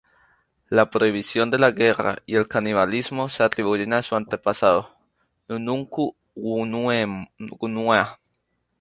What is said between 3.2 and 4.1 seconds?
se atribuye a